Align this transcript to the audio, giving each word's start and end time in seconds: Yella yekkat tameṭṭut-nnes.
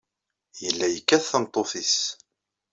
Yella 0.63 0.87
yekkat 0.89 1.23
tameṭṭut-nnes. 1.31 1.97